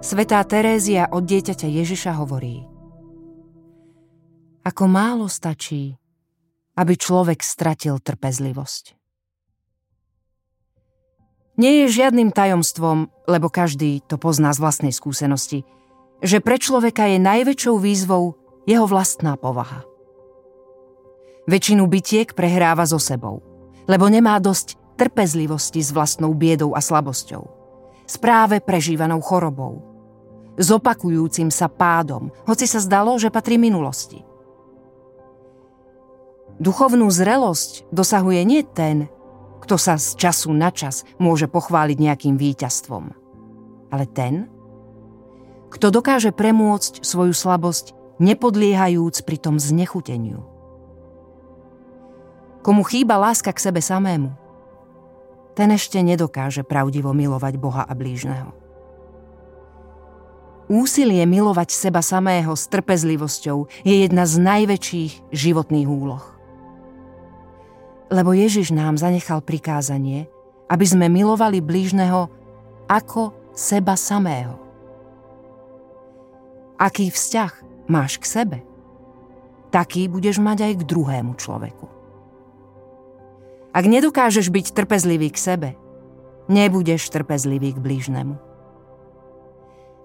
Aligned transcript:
Svetá 0.00 0.40
Terézia 0.48 1.12
od 1.12 1.28
dieťaťa 1.28 1.68
Ježiša 1.68 2.16
hovorí 2.16 2.64
Ako 4.64 4.88
málo 4.88 5.28
stačí, 5.28 5.92
aby 6.72 6.96
človek 6.96 7.44
stratil 7.44 8.00
trpezlivosť. 8.00 8.96
Nie 11.60 11.84
je 11.84 12.00
žiadnym 12.00 12.32
tajomstvom, 12.32 13.12
lebo 13.28 13.52
každý 13.52 14.00
to 14.08 14.16
pozná 14.16 14.56
z 14.56 14.64
vlastnej 14.64 14.96
skúsenosti, 14.96 15.68
že 16.24 16.40
pre 16.40 16.56
človeka 16.56 17.04
je 17.04 17.20
najväčšou 17.20 17.76
výzvou 17.76 18.40
jeho 18.64 18.88
vlastná 18.88 19.36
povaha. 19.36 19.84
Väčšinu 21.44 21.84
bytiek 21.84 22.32
prehráva 22.32 22.88
so 22.88 22.96
sebou, 22.96 23.44
lebo 23.84 24.08
nemá 24.08 24.40
dosť 24.40 24.80
trpezlivosti 24.96 25.84
s 25.84 25.92
vlastnou 25.92 26.32
biedou 26.32 26.72
a 26.72 26.80
slabosťou, 26.80 27.44
s 28.08 28.16
práve 28.16 28.64
prežívanou 28.64 29.20
chorobou, 29.20 29.89
s 30.58 30.68
opakujúcim 30.70 31.52
sa 31.52 31.70
pádom, 31.70 32.32
hoci 32.46 32.66
sa 32.66 32.82
zdalo, 32.82 33.14
že 33.20 33.30
patrí 33.30 33.60
minulosti. 33.60 34.24
Duchovnú 36.60 37.08
zrelosť 37.08 37.88
dosahuje 37.88 38.40
nie 38.44 38.60
ten, 38.66 39.08
kto 39.64 39.80
sa 39.80 39.96
z 39.96 40.16
času 40.18 40.52
na 40.52 40.68
čas 40.68 41.08
môže 41.16 41.48
pochváliť 41.48 41.96
nejakým 41.96 42.36
víťazstvom, 42.36 43.14
ale 43.88 44.04
ten, 44.10 44.50
kto 45.70 45.88
dokáže 45.94 46.34
premôcť 46.34 47.00
svoju 47.06 47.32
slabosť, 47.32 47.96
nepodliehajúc 48.20 49.24
pri 49.24 49.36
tom 49.40 49.56
znechuteniu. 49.56 50.44
Komu 52.60 52.84
chýba 52.84 53.16
láska 53.16 53.56
k 53.56 53.62
sebe 53.70 53.80
samému, 53.80 54.36
ten 55.56 55.72
ešte 55.72 55.96
nedokáže 56.04 56.60
pravdivo 56.60 57.16
milovať 57.16 57.54
Boha 57.56 57.82
a 57.88 57.92
blížneho. 57.96 58.52
Úsilie 60.70 61.26
milovať 61.26 61.74
seba 61.74 61.98
samého 61.98 62.54
s 62.54 62.70
trpezlivosťou 62.70 63.66
je 63.82 64.06
jedna 64.06 64.22
z 64.22 64.38
najväčších 64.38 65.34
životných 65.34 65.90
úloh. 65.90 66.22
Lebo 68.06 68.30
Ježiš 68.30 68.70
nám 68.70 68.94
zanechal 68.94 69.42
prikázanie, 69.42 70.30
aby 70.70 70.86
sme 70.86 71.10
milovali 71.10 71.58
blížneho 71.58 72.30
ako 72.86 73.34
seba 73.50 73.98
samého. 73.98 74.62
Aký 76.78 77.10
vzťah 77.10 77.52
máš 77.90 78.22
k 78.22 78.30
sebe, 78.30 78.58
taký 79.74 80.06
budeš 80.06 80.38
mať 80.38 80.70
aj 80.70 80.72
k 80.78 80.86
druhému 80.86 81.34
človeku. 81.34 81.86
Ak 83.74 83.90
nedokážeš 83.90 84.54
byť 84.54 84.70
trpezlivý 84.70 85.34
k 85.34 85.38
sebe, 85.38 85.70
nebudeš 86.46 87.10
trpezlivý 87.10 87.74
k 87.74 87.82
blížnemu. 87.82 88.49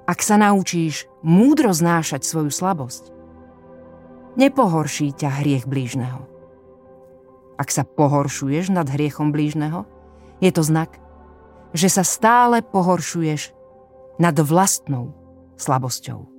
Ak 0.05 0.21
sa 0.21 0.37
naučíš 0.37 1.09
múdro 1.25 1.73
znášať 1.73 2.21
svoju 2.21 2.53
slabosť, 2.53 3.09
nepohorší 4.37 5.17
ťa 5.17 5.41
hriech 5.41 5.65
blížneho. 5.65 6.29
Ak 7.57 7.73
sa 7.73 7.87
pohoršuješ 7.87 8.69
nad 8.69 8.85
hriechom 8.85 9.33
blížneho, 9.33 9.87
je 10.43 10.51
to 10.53 10.61
znak, 10.61 11.01
že 11.73 11.89
sa 11.89 12.03
stále 12.05 12.61
pohoršuješ 12.61 13.55
nad 14.21 14.35
vlastnou 14.37 15.15
slabosťou. 15.57 16.34